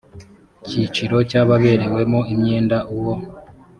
cyiciro 0.67 1.17
cy 1.29 1.35
ababerewemo 1.41 2.19
imyenda 2.33 2.77
uwo 2.95 3.13